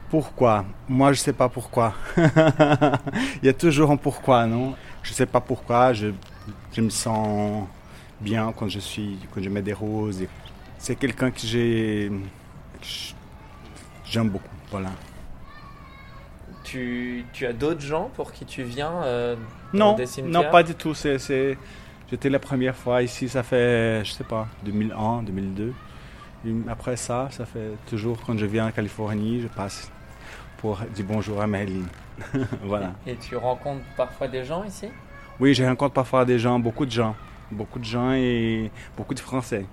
Pourquoi? 0.10 0.66
Moi, 0.88 1.14
je 1.14 1.20
sais 1.20 1.34
pas 1.34 1.50
pourquoi. 1.50 1.94
Il 2.18 3.46
y 3.46 3.50
a 3.50 3.54
toujours 3.54 3.92
un 3.92 3.98
pourquoi, 3.98 4.46
non? 4.46 4.76
Je 5.04 5.14
sais 5.14 5.26
pas 5.26 5.42
pourquoi. 5.42 5.94
Je, 5.94 6.08
je 6.74 6.82
me 6.82 6.90
sens 6.90 7.68
bien 8.22 8.54
quand 8.58 8.68
je 8.70 8.80
suis, 8.80 9.18
quand 9.34 9.42
je 9.42 9.50
mets 9.50 9.62
des 9.62 9.74
roses. 9.74 10.24
C'est 10.78 10.96
quelqu'un 10.96 11.32
que 11.32 11.40
j'ai, 11.42 12.12
j'aime 14.06 14.30
beaucoup. 14.30 14.46
Voilà. 14.72 14.90
tu, 16.64 17.26
tu 17.34 17.46
as 17.46 17.54
d'autres 17.54 17.82
gens 17.82 18.12
pour 18.16 18.32
qui 18.34 18.46
tu 18.46 18.64
viens 18.64 18.92
euh, 19.04 19.36
Non, 19.74 19.94
des 19.96 20.06
non, 20.24 20.44
pas 20.52 20.64
du 20.64 20.76
tout. 20.76 20.94
C'est, 20.94 21.20
c'est- 21.20 21.58
J'étais 22.10 22.30
la 22.30 22.40
première 22.40 22.76
fois 22.76 23.02
ici, 23.04 23.28
ça 23.28 23.44
fait, 23.44 24.02
je 24.06 24.12
sais 24.14 24.24
pas, 24.24 24.48
2001, 24.64 25.24
2002. 25.24 25.74
Et 26.46 26.54
après 26.70 26.96
ça, 26.96 27.28
ça 27.32 27.46
fait 27.46 27.72
toujours 27.90 28.18
quand 28.26 28.38
je 28.38 28.46
viens 28.46 28.68
en 28.68 28.72
Californie, 28.72 29.42
je 29.42 29.48
passe 29.48 29.92
pour 30.58 30.80
dire 30.96 31.06
bonjour 31.08 31.42
à 31.42 31.48
Marilyn. 31.48 31.86
voilà. 32.64 32.94
Et 33.06 33.16
tu 33.18 33.36
rencontres 33.36 33.84
parfois 33.98 34.28
des 34.30 34.46
gens 34.46 34.64
ici? 34.64 34.88
Oui, 35.40 35.54
je 35.54 35.64
rencontre 35.66 35.94
parfois 35.94 36.24
des 36.24 36.40
gens, 36.40 36.60
beaucoup 36.60 36.86
de 36.86 36.92
gens. 36.92 37.16
Beaucoup 37.52 37.80
de 37.80 37.86
gens 37.86 38.12
et 38.14 38.70
beaucoup 38.96 39.14
de 39.14 39.20
Français. 39.20 39.66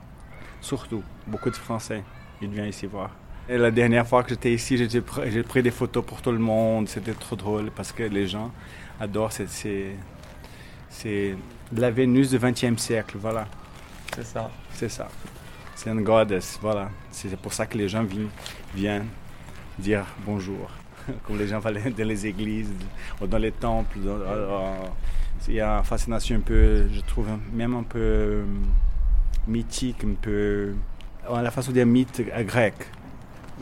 Surtout, 0.60 1.02
beaucoup 1.26 1.50
de 1.50 1.56
Français. 1.56 2.02
Ils 2.40 2.48
viennent 2.48 2.68
ici 2.68 2.86
voir. 2.86 3.10
Et 3.48 3.58
la 3.58 3.70
dernière 3.70 4.06
fois 4.06 4.22
que 4.22 4.30
j'étais 4.30 4.52
ici, 4.54 4.76
j'ai 4.78 5.00
pr- 5.00 5.30
j'ai 5.30 5.42
pris 5.42 5.62
des 5.62 5.70
photos 5.70 6.04
pour 6.04 6.22
tout 6.22 6.32
le 6.32 6.38
monde. 6.38 6.88
C'était 6.88 7.12
trop 7.12 7.36
drôle 7.36 7.70
parce 7.70 7.92
que 7.92 8.02
les 8.04 8.26
gens 8.26 8.50
adorent. 9.00 9.32
C'est- 9.32 9.96
la 11.76 11.90
Vénus 11.90 12.30
du 12.30 12.38
XXe 12.38 12.76
siècle, 12.80 13.16
voilà. 13.20 13.46
C'est 14.14 14.24
ça. 14.24 14.50
C'est 14.72 14.88
ça. 14.88 15.08
C'est 15.74 15.90
une 15.90 16.02
goddess, 16.04 16.58
voilà. 16.62 16.88
C'est 17.10 17.36
pour 17.36 17.52
ça 17.52 17.66
que 17.66 17.76
les 17.76 17.88
gens 17.88 18.04
viennent, 18.04 18.28
viennent 18.74 19.06
dire 19.78 20.04
bonjour. 20.24 20.70
Comme 21.26 21.36
les 21.38 21.48
gens 21.48 21.58
vont 21.58 21.68
aller 21.68 21.90
dans 21.90 22.06
les 22.06 22.26
églises 22.26 22.70
ou 23.20 23.26
dans 23.26 23.38
les 23.38 23.50
temples. 23.52 23.98
dans- 23.98 24.18
dans- 24.18 24.94
il 25.48 25.54
y 25.54 25.60
a 25.60 25.78
une 25.78 25.84
fascination 25.84 26.36
un 26.36 26.40
peu, 26.40 26.88
je 26.92 27.00
trouve, 27.02 27.26
même 27.52 27.74
un 27.74 27.82
peu 27.82 27.98
euh, 27.98 28.44
mythique, 29.46 30.04
un 30.04 30.14
peu. 30.20 30.74
à 31.30 31.42
La 31.42 31.50
façon 31.50 31.70
de 31.70 31.74
dire 31.76 31.86
mythe 31.86 32.20
euh, 32.20 32.42
grec. 32.44 32.74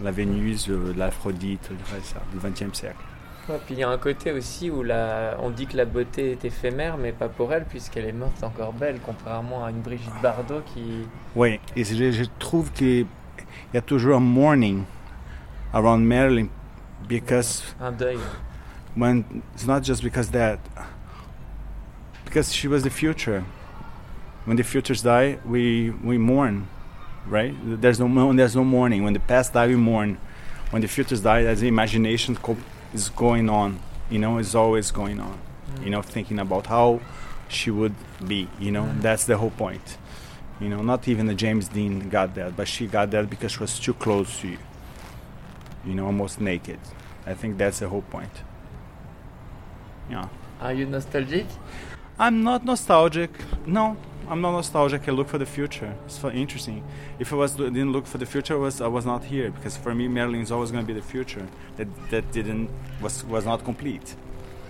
La 0.03 0.11
Vénus, 0.11 0.69
euh, 0.71 0.95
l'Aphrodite, 0.97 1.71
du 2.33 2.39
XXe 2.39 2.77
siècle. 2.79 2.97
Ouais, 3.49 3.59
puis 3.67 3.75
il 3.75 3.81
y 3.81 3.83
a 3.83 3.89
un 3.89 3.99
côté 3.99 4.31
aussi 4.33 4.71
où 4.71 4.83
la... 4.85 5.37
on 5.41 5.51
dit 5.51 5.67
que 5.67 5.77
la 5.77 5.85
beauté 5.85 6.31
est 6.33 6.45
éphémère, 6.45 6.97
mais 6.97 7.11
pas 7.13 7.29
pour 7.29 7.53
elle, 7.53 7.65
puisqu'elle 7.65 8.07
est 8.07 8.13
morte 8.13 8.43
encore 8.45 8.73
belle, 8.73 9.01
contrairement 9.05 9.65
à 9.65 9.71
une 9.71 9.81
Brigitte 9.81 10.13
Bardot 10.23 10.63
qui. 10.73 11.07
Oui, 11.35 11.59
et 11.77 11.83
je, 11.85 12.13
je 12.13 12.25
trouve 12.39 12.71
qu'il 12.73 13.07
y 13.75 13.77
a 13.77 13.81
toujours 13.83 14.17
un 14.17 14.21
mourning 14.21 14.85
around 15.75 16.05
Marilyn 16.07 16.47
because 17.09 17.63
Un 17.81 17.91
deuil. 17.93 18.19
when 18.97 19.25
it's 19.55 19.67
not 19.67 19.83
just 19.83 20.03
because 20.05 20.31
that 20.31 20.59
because 22.33 22.55
she 22.55 22.67
was 22.67 22.83
the 22.83 22.89
future 22.89 23.45
when 24.47 24.57
the 24.57 24.65
futures 24.65 25.03
die, 25.03 25.39
we 25.45 25.91
we 25.91 26.17
mourn, 26.17 26.67
right? 27.27 27.55
There's 27.63 28.01
no 28.01 28.33
there's 28.33 28.57
no 28.57 28.65
mourning. 28.65 29.05
When 29.05 29.13
the 29.13 29.21
past 29.21 29.53
die, 29.53 29.67
we 29.67 29.77
mourn. 29.77 30.19
When 30.71 30.81
the 30.81 30.89
futures 30.89 31.21
die, 31.21 31.43
as 31.45 31.61
the 31.61 31.69
imagination 31.69 32.37
co- 32.37 32.57
is 32.95 33.11
going 33.11 33.51
on, 33.51 33.79
you 34.11 34.19
know, 34.19 34.39
is 34.39 34.55
always 34.55 34.91
going 34.91 35.21
on. 35.21 35.39
You 35.85 35.91
know, 35.91 36.01
thinking 36.01 36.39
about 36.39 36.67
how 36.67 37.01
she 37.49 37.71
would 37.71 37.95
be. 38.27 38.49
You 38.59 38.73
know, 38.73 38.85
mm-hmm. 38.85 39.03
that's 39.03 39.27
the 39.27 39.37
whole 39.37 39.51
point. 39.51 39.99
You 40.59 40.71
know, 40.71 40.81
not 40.83 41.07
even 41.09 41.27
the 41.27 41.35
James 41.35 41.69
Dean 41.69 42.09
got 42.09 42.35
that, 42.35 42.57
but 42.57 42.67
she 42.67 42.87
got 42.87 43.11
that 43.11 43.29
because 43.29 43.53
she 43.53 43.59
was 43.59 43.79
too 43.79 43.95
close 43.95 44.41
to 44.41 44.49
you. 44.49 44.59
You 45.85 45.95
know, 45.95 46.07
almost 46.07 46.41
naked. 46.41 46.81
I 47.27 47.35
think 47.35 47.59
that's 47.59 47.81
the 47.81 47.89
whole 47.89 48.07
point. 48.17 48.43
Yeah. 50.11 50.29
Are 50.61 50.73
you 50.73 50.87
nostalgic? 50.87 51.47
I'm 52.23 52.45
not 52.45 52.65
nostalgic. 52.65 53.31
No, 53.67 53.97
I'm 54.31 54.41
not 54.41 54.53
nostalgic. 54.53 55.09
I 55.09 55.11
look 55.11 55.29
for 55.29 55.39
the 55.39 55.47
future. 55.59 55.93
It's 56.07 56.21
so 56.21 56.31
interesting. 56.31 56.85
If 57.19 57.33
I 57.33 57.37
was 57.37 57.57
didn't 57.57 57.91
look 57.91 58.07
for 58.07 58.19
the 58.19 58.27
future, 58.27 58.55
I 58.55 58.59
was 58.59 58.81
I 58.81 58.87
was 58.87 59.05
not 59.05 59.25
here 59.25 59.51
because 59.51 59.77
for 59.77 59.93
me, 59.93 60.07
Maryland 60.07 60.45
is 60.45 60.53
always 60.53 60.71
going 60.71 60.87
to 60.87 60.87
be 60.87 60.95
the 60.95 61.05
future. 61.05 61.45
That 61.79 61.89
that 62.13 62.31
didn't 62.31 62.71
was 63.01 63.25
was 63.25 63.45
not 63.45 63.65
complete. 63.65 64.15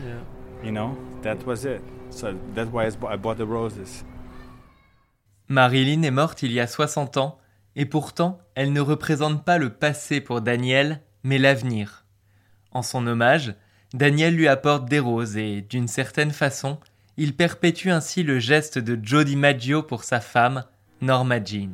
Yeah. 0.03 0.23
You 0.65 0.73
know, 0.73 0.97
that 1.21 1.45
was 1.45 1.67
it. 1.67 1.83
So 2.09 2.35
that's 2.55 2.71
why 2.73 2.87
I 2.87 3.17
bought 3.17 3.37
the 3.37 3.47
roses. 3.47 4.03
Marilyn 5.49 6.05
est 6.05 6.11
morte 6.11 6.43
il 6.43 6.53
y 6.53 6.61
a 6.61 6.67
60 6.67 7.19
ans, 7.19 7.39
et 7.77 7.85
pourtant, 7.85 8.39
elle 8.55 8.73
ne 8.73 8.81
représente 8.81 9.45
pas 9.45 9.59
le 9.59 9.69
passé 9.69 10.23
pour 10.23 10.41
Daniel, 10.41 11.03
mais 11.23 11.37
l'avenir. 11.37 12.07
En 12.71 12.81
son 12.81 13.07
hommage, 13.07 13.55
Daniel 13.93 14.35
lui 14.35 14.49
apporte 14.49 14.89
des 14.89 15.01
roses 15.01 15.37
et, 15.37 15.61
d'une 15.61 15.89
certaine 15.89 16.31
façon, 16.31 16.79
il 17.23 17.37
perpétue 17.37 17.91
ainsi 17.91 18.25
le 18.25 18.41
geste 18.41 18.81
de 18.81 18.99
Joe 19.01 19.25
DiMaggio 19.25 19.85
pour 19.85 20.03
sa 20.03 20.21
femme, 20.21 20.65
Norma 21.01 21.39
Jean. 21.43 21.71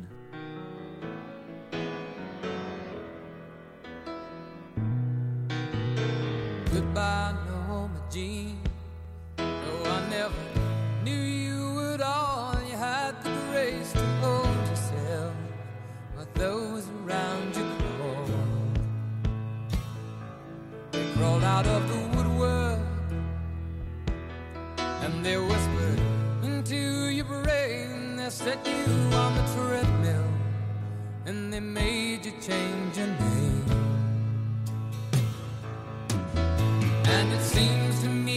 It 37.31 37.41
seems 37.41 38.01
to 38.01 38.09
me 38.09 38.28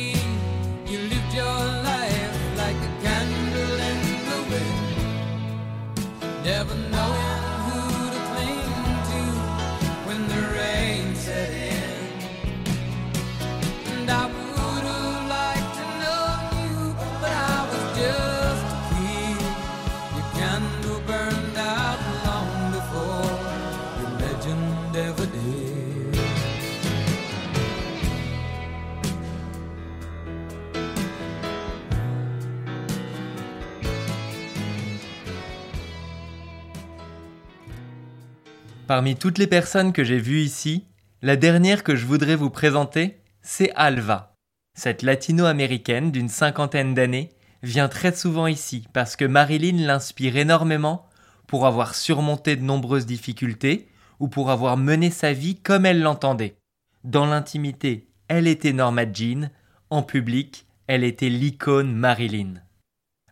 Parmi 38.87 39.15
toutes 39.15 39.39
les 39.39 39.47
personnes 39.47 39.93
que 39.93 40.03
j'ai 40.03 40.19
vues 40.19 40.41
ici, 40.41 40.87
la 41.23 41.37
dernière 41.37 41.85
que 41.85 41.95
je 41.95 42.05
voudrais 42.05 42.35
vous 42.35 42.51
présenter, 42.51 43.21
c'est 43.41 43.71
Alva. 43.77 44.35
Cette 44.75 45.03
latino-américaine 45.03 46.11
d'une 46.11 46.29
cinquantaine 46.29 46.93
d'années 46.93 47.31
vient 47.63 47.89
très 47.89 48.13
souvent 48.13 48.49
ici 48.49 48.89
parce 48.93 49.15
que 49.15 49.25
Marilyn 49.25 49.87
l'inspire 49.87 50.37
énormément 50.37 51.07
pour 51.47 51.67
avoir 51.67 51.95
surmonté 51.95 52.57
de 52.57 52.63
nombreuses 52.63 53.07
difficultés 53.07 53.89
ou 54.19 54.27
pour 54.27 54.51
avoir 54.51 54.77
mené 54.77 55.11
sa 55.11 55.33
vie 55.33 55.57
comme 55.57 55.87
elle 55.87 56.03
l'entendait. 56.03 56.57
Dans 57.05 57.27
l'intimité, 57.27 58.09
elle 58.27 58.49
était 58.49 58.73
Norma 58.73 59.05
Jean, 59.13 59.51
en 59.91 60.03
public, 60.03 60.67
elle 60.89 61.05
était 61.05 61.29
l'icône 61.29 61.95
Marilyn. 61.95 62.55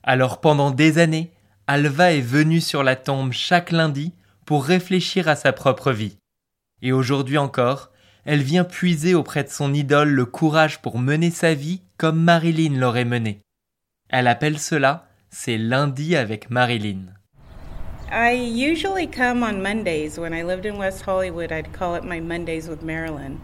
Alors 0.05 0.41
pendant 0.41 0.71
des 0.71 0.99
années, 0.99 1.33
Alva 1.67 2.13
est 2.13 2.21
venue 2.21 2.61
sur 2.61 2.85
la 2.85 2.97
tombe 2.97 3.33
chaque 3.33 3.73
lundi 3.73 4.13
pour 4.51 4.65
réfléchir 4.65 5.29
à 5.29 5.37
sa 5.37 5.53
propre 5.53 5.93
vie. 5.93 6.19
Et 6.83 6.91
aujourd'hui 6.91 7.39
encore, 7.39 7.93
elle 8.25 8.43
vient 8.43 8.65
puiser 8.65 9.15
auprès 9.15 9.45
de 9.45 9.49
son 9.49 9.73
idole 9.73 10.09
le 10.09 10.25
courage 10.25 10.83
pour 10.83 10.99
mener 10.99 11.31
sa 11.31 11.55
vie 11.55 11.83
comme 11.99 12.21
Marilyn 12.21 12.77
l'aurait 12.77 13.05
mené. 13.05 13.43
Elle 14.09 14.27
appelle 14.27 14.59
cela 14.59 15.07
ses 15.31 15.57
lundis 15.57 16.17
avec 16.17 16.51
Marilyn. 16.51 17.15
I 18.11 18.33
usually 18.33 19.07
come 19.07 19.45
on 19.45 19.63
Mondays. 19.63 20.19
When 20.19 20.35
I 20.35 20.43
lived 20.43 20.67
in 20.67 20.79
West 20.79 21.05
Hollywood, 21.07 21.53
I'd 21.53 21.73
call 21.73 21.95
it 21.95 22.03
my 22.03 22.19
Mondays 22.19 22.69
with 22.69 22.83
Marilyn. 22.83 23.39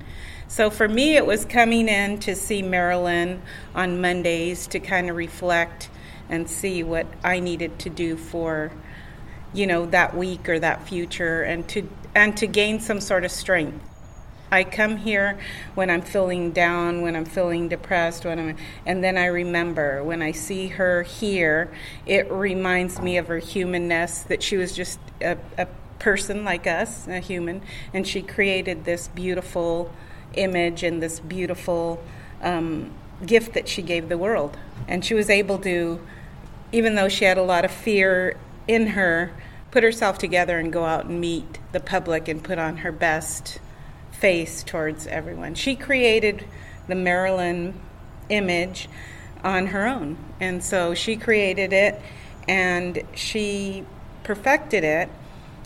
So 0.49 0.71
for 0.71 0.89
me, 0.89 1.15
it 1.17 1.25
was 1.25 1.45
coming 1.45 1.87
in 1.87 2.19
to 2.19 2.35
see 2.35 2.63
Marilyn 2.63 3.43
on 3.77 4.01
Mondays 4.01 4.67
to 4.67 4.81
kind 4.81 5.09
of 5.09 5.15
reflect 5.15 5.89
and 6.29 6.51
see 6.51 6.83
what 6.83 7.07
I 7.23 7.39
needed 7.39 7.79
to 7.79 7.91
do 7.91 8.17
for, 8.17 8.73
you 9.57 9.67
know, 9.67 9.87
that 9.87 10.17
week 10.17 10.49
or 10.49 10.59
that 10.59 10.87
future, 10.87 11.43
and 11.43 11.67
to 11.69 11.89
and 12.15 12.37
to 12.37 12.47
gain 12.47 12.81
some 12.81 13.01
sort 13.01 13.25
of 13.25 13.31
strength. 13.31 13.83
I 14.51 14.63
come 14.63 14.97
here 14.99 15.39
when 15.75 15.91
I'm 15.91 16.03
feeling 16.03 16.53
down, 16.53 17.03
when 17.03 17.17
I'm 17.17 17.25
feeling 17.25 17.69
depressed, 17.69 18.25
when 18.25 18.39
I'm, 18.39 18.57
and 18.87 19.03
then 19.03 19.19
I 19.19 19.27
remember 19.27 20.05
when 20.05 20.23
I 20.23 20.31
see 20.31 20.69
her 20.69 21.03
here, 21.03 21.73
it 22.07 22.31
reminds 22.31 23.01
me 23.01 23.17
of 23.17 23.27
her 23.27 23.39
humanness, 23.39 24.23
that 24.23 24.45
she 24.45 24.57
was 24.57 24.73
just 24.73 25.01
a, 25.21 25.37
a 25.59 25.67
person 25.99 26.45
like 26.45 26.67
us, 26.69 27.09
a 27.09 27.19
human, 27.19 27.61
and 27.93 28.07
she 28.07 28.23
created 28.23 28.85
this 28.85 29.09
beautiful 29.09 29.91
image 30.35 30.85
and 30.85 31.03
this 31.03 31.19
beautiful 31.19 32.01
um, 32.41 32.93
gift 33.27 33.53
that 33.55 33.67
she 33.67 33.83
gave 33.83 34.09
the 34.09 34.19
world. 34.19 34.57
And 34.87 35.05
she 35.05 35.15
was 35.15 35.29
able 35.29 35.59
to, 35.59 36.01
even 36.71 36.95
though 36.95 37.09
she 37.09 37.25
had 37.25 37.37
a 37.37 37.43
lot 37.43 37.65
of 37.65 37.73
fear 37.73 38.37
in 38.69 38.89
her, 38.89 39.33
put 39.77 39.83
herself 39.83 40.17
together 40.17 40.59
and 40.59 40.73
go 40.73 40.87
out 40.87 41.05
and 41.05 41.21
meet 41.21 41.59
the 41.73 41.81
public 41.81 42.29
and 42.29 42.43
put 42.43 42.59
on 42.59 42.79
her 42.79 42.91
best 42.91 43.59
face 44.11 44.63
towards 44.63 45.07
everyone. 45.07 45.55
She 45.55 45.77
created 45.77 46.47
the 46.89 46.95
Marilyn 46.95 47.79
image 48.31 48.89
on 49.45 49.67
her 49.67 49.87
own. 49.87 50.17
And 50.41 50.65
so 50.65 50.95
she 50.95 51.17
created 51.17 51.75
it 51.75 52.01
and 52.49 53.03
she 53.15 53.85
perfected 54.23 54.83
it. 54.83 55.11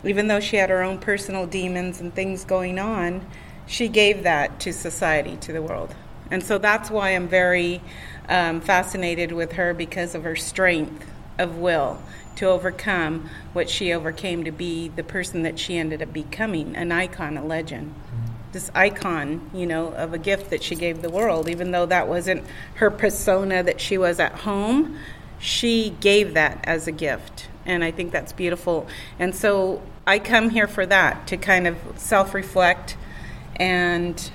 Even 0.02 0.26
though 0.26 0.40
she 0.40 0.56
had 0.56 0.70
her 0.70 0.82
own 0.82 0.98
personal 0.98 1.46
demons 1.46 2.00
and 2.00 2.12
things 2.12 2.44
going 2.44 2.80
on, 2.80 3.24
she 3.68 3.86
gave 3.86 4.24
that 4.24 4.58
to 4.58 4.72
society, 4.72 5.36
to 5.36 5.52
the 5.52 5.62
world. 5.62 5.94
And 6.32 6.42
so 6.42 6.58
that's 6.58 6.90
why 6.90 7.10
I'm 7.10 7.28
very 7.28 7.80
um, 8.28 8.60
fascinated 8.60 9.30
with 9.30 9.52
her 9.52 9.72
because 9.72 10.16
of 10.16 10.24
her 10.24 10.34
strength 10.34 11.06
of 11.38 11.58
will 11.58 12.02
to 12.40 12.46
overcome 12.46 13.28
what 13.52 13.68
she 13.68 13.92
overcame 13.92 14.44
to 14.44 14.50
be 14.50 14.88
the 14.88 15.02
person 15.02 15.42
that 15.42 15.58
she 15.58 15.76
ended 15.76 16.00
up 16.00 16.10
becoming 16.10 16.74
an 16.74 16.90
icon, 16.90 17.36
a 17.36 17.44
legend. 17.44 17.94
Mm-hmm. 17.94 18.26
This 18.52 18.70
icon, 18.74 19.50
you 19.52 19.66
know, 19.66 19.88
of 19.88 20.14
a 20.14 20.18
gift 20.18 20.48
that 20.48 20.62
she 20.62 20.74
gave 20.74 21.02
the 21.02 21.10
world, 21.10 21.50
even 21.50 21.70
though 21.70 21.84
that 21.84 22.08
wasn't 22.08 22.42
her 22.76 22.90
persona 22.90 23.62
that 23.62 23.78
she 23.78 23.98
was 23.98 24.18
at 24.18 24.32
home, 24.32 24.96
she 25.38 25.94
gave 26.00 26.32
that 26.32 26.64
as 26.64 26.88
a 26.88 26.92
gift. 26.92 27.48
And 27.66 27.84
I 27.84 27.90
think 27.90 28.10
that's 28.10 28.32
beautiful. 28.32 28.88
And 29.18 29.34
so 29.34 29.82
I 30.06 30.18
come 30.18 30.48
here 30.48 30.66
for 30.66 30.86
that 30.86 31.26
to 31.26 31.36
kind 31.36 31.66
of 31.66 31.76
self 31.96 32.32
reflect 32.32 32.96
and 33.56 34.30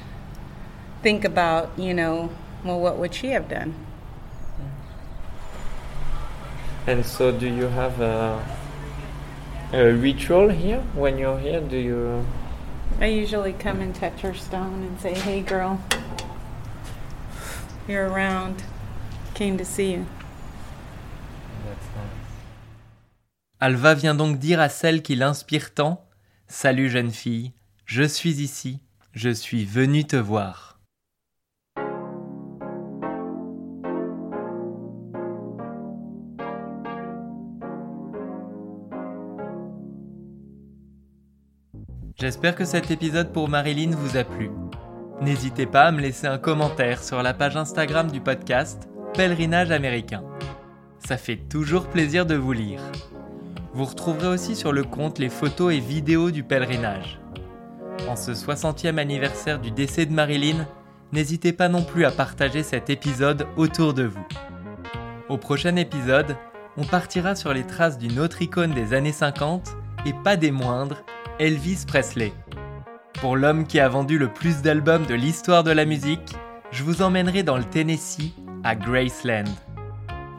think 1.02 1.26
about, 1.26 1.72
you 1.76 1.96
know, 1.96 2.30
well, 2.63 2.80
what 2.80 3.00
would 3.00 3.15
she 3.15 3.30
have 3.30 3.50
done? 3.50 3.85
And 6.88 7.04
so, 7.04 7.32
do 7.32 7.48
you 7.48 7.67
have 7.67 8.00
a, 8.00 8.43
a 9.74 9.91
ritual 9.91 10.50
here? 10.50 10.82
When 10.93 11.17
you're 11.17 11.39
here? 11.39 11.60
Do 11.60 11.78
you? 11.78 12.24
I 13.02 13.08
usually 13.08 13.54
come 13.54 13.82
and 13.82 13.93
touch 13.95 14.21
her 14.21 14.36
stone 14.36 14.84
and 14.84 15.00
say, 15.00 15.15
hey, 15.15 15.41
girl, 15.41 15.82
you're 17.88 18.08
around. 18.08 18.63
Came 19.34 19.58
to 19.58 19.65
see 19.65 19.93
you. 19.93 20.06
That's 21.65 21.86
nice. 21.95 22.26
Alva 23.60 23.95
vient 23.95 24.13
donc 24.13 24.38
dire 24.38 24.60
à 24.60 24.69
celle 24.69 25.02
qui 25.02 25.15
l'inspire 25.15 25.74
tant 25.74 26.06
Salut 26.48 26.89
jeune 26.89 27.12
fille, 27.12 27.54
je 27.86 28.04
suis 28.04 28.41
ici, 28.41 28.80
je 29.13 29.32
suis 29.32 29.65
venu 29.65 30.06
te 30.06 30.15
voir. 30.15 30.75
J'espère 42.26 42.56
que 42.56 42.66
cet 42.66 42.90
épisode 42.90 43.32
pour 43.32 43.50
Marilyn 43.50 43.92
vous 43.96 44.18
a 44.18 44.24
plu. 44.24 44.50
N'hésitez 45.22 45.68
pas 45.68 45.84
à 45.84 45.92
me 45.92 46.02
laisser 46.02 46.26
un 46.26 46.40
commentaire 46.40 47.04
sur 47.04 47.22
la 47.22 47.36
page 47.36 47.56
Instagram 47.56 48.10
du 48.10 48.20
podcast 48.20 48.90
Pèlerinage 49.14 49.70
américain. 49.70 50.24
Ça 51.08 51.18
fait 51.18 51.38
toujours 51.38 51.86
plaisir 51.86 52.26
de 52.26 52.34
vous 52.34 52.52
lire. 52.52 52.82
Vous 53.76 53.86
retrouverez 53.86 54.26
aussi 54.26 54.56
sur 54.56 54.72
le 54.72 54.84
compte 54.84 55.20
les 55.20 55.30
photos 55.30 55.72
et 55.72 55.80
vidéos 55.80 56.32
du 56.32 56.42
pèlerinage. 56.42 57.20
En 58.10 58.16
ce 58.16 58.32
60e 58.32 58.98
anniversaire 58.98 59.60
du 59.60 59.70
décès 59.70 60.08
de 60.08 60.14
Marilyn, 60.14 60.66
n'hésitez 61.12 61.54
pas 61.54 61.70
non 61.70 61.84
plus 61.84 62.06
à 62.06 62.12
partager 62.12 62.64
cet 62.64 62.90
épisode 62.90 63.46
autour 63.56 63.94
de 63.94 64.06
vous. 64.06 64.28
Au 65.30 65.38
prochain 65.38 65.76
épisode, 65.76 66.36
on 66.76 66.86
partira 66.86 67.36
sur 67.36 67.54
les 67.54 67.68
traces 67.68 68.00
d'une 68.00 68.18
autre 68.18 68.42
icône 68.42 68.74
des 68.74 68.96
années 68.96 69.12
50 69.12 69.76
et 70.08 70.14
pas 70.24 70.38
des 70.38 70.50
moindres, 70.50 71.04
Elvis 71.38 71.84
Presley. 71.86 72.32
Pour 73.19 73.36
l'homme 73.36 73.67
qui 73.67 73.82
a 73.82 73.89
vendu 73.89 74.17
le 74.17 74.30
plus 74.30 74.62
d'albums 74.62 75.06
de 75.06 75.15
l'histoire 75.15 75.65
de 75.65 75.71
la 75.71 75.84
musique, 75.84 76.34
je 76.71 76.82
vous 76.82 77.02
emmènerai 77.02 77.43
dans 77.43 77.58
le 77.58 77.65
Tennessee, 77.65 78.32
à 78.63 78.74
Graceland. 78.74 79.43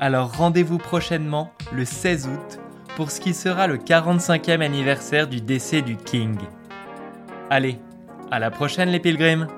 Alors 0.00 0.35
rendez-vous 0.35 0.78
prochainement, 0.78 1.52
le 1.70 1.85
16 1.85 2.28
août, 2.28 2.61
pour 2.96 3.11
ce 3.11 3.20
qui 3.20 3.35
sera 3.35 3.66
le 3.66 3.76
45e 3.76 4.62
anniversaire 4.62 5.28
du 5.28 5.42
décès 5.42 5.82
du 5.82 5.96
King. 5.96 6.38
Allez, 7.50 7.78
à 8.30 8.38
la 8.38 8.50
prochaine 8.50 8.88
les 8.88 9.00
pilgrims 9.00 9.48